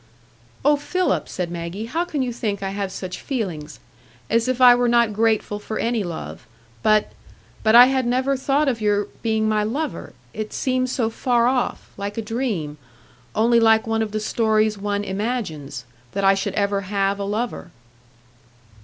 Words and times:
"Oh, 0.65 0.77
Philip!" 0.77 1.29
said 1.29 1.51
Maggie, 1.51 1.85
"how 1.85 2.05
can 2.05 2.23
you 2.23 2.33
think 2.33 2.63
I 2.63 2.71
have 2.71 2.91
such 2.91 3.21
feelings? 3.21 3.79
As 4.31 4.47
if 4.47 4.59
I 4.59 4.73
were 4.73 4.87
not 4.87 5.13
grateful 5.13 5.59
for 5.59 5.77
any 5.77 6.03
love. 6.03 6.47
But—but 6.81 7.75
I 7.75 7.85
had 7.85 8.07
never 8.07 8.35
thought 8.35 8.67
of 8.67 8.81
your 8.81 9.05
being 9.21 9.47
my 9.47 9.61
lover. 9.63 10.13
It 10.33 10.53
seemed 10.53 10.89
so 10.89 11.11
far 11.11 11.45
off—like 11.45 12.17
a 12.17 12.23
dream—only 12.23 13.59
like 13.59 13.85
one 13.85 14.01
of 14.01 14.11
the 14.11 14.19
stories 14.19 14.75
one 14.75 15.03
imagines—that 15.03 16.23
I 16.23 16.33
should 16.33 16.55
ever 16.55 16.81
have 16.81 17.19
a 17.19 17.23
lover." 17.23 17.69